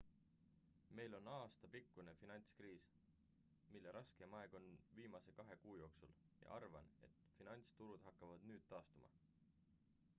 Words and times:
meil 0.99 1.15
on 1.17 1.27
aastapikkune 1.31 2.13
finantskriis 2.21 2.87
mille 3.75 3.91
raskeim 3.97 4.33
aeg 4.39 4.55
oli 4.59 4.71
viimase 4.99 5.35
kahe 5.41 5.57
kuu 5.65 5.75
jooksul 5.81 6.15
ja 6.39 6.49
arvan 6.55 6.89
et 7.09 7.21
finantsturud 7.41 8.09
hakkavad 8.09 8.49
nüüd 8.53 8.65
taastuma 8.73 9.11